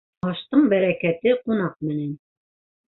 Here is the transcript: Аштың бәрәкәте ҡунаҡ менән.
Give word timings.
Аштың 0.29 0.63
бәрәкәте 0.71 1.37
ҡунаҡ 1.43 1.79
менән. 1.91 2.21